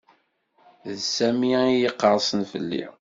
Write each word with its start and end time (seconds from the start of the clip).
D 0.95 0.95
Sami 1.15 1.49
ay 1.61 1.79
iqersen 1.89 2.41
fell-i. 2.51 2.85